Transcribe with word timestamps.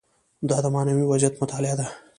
دا 0.49 0.57
د 0.63 0.65
معنوي 0.75 1.03
وضعیت 1.07 1.35
مطالعه 1.41 1.75
ده. 1.79 1.87